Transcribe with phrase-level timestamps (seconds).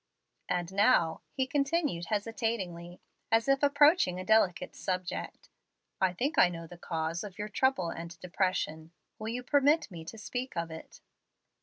[0.49, 2.99] "And now," he continued hesitatingly,
[3.31, 5.47] as if approaching a delicate subject,
[6.01, 8.93] "I think I know the cause of your trouble and depression.
[9.19, 11.01] Will you permit me to speak of it?"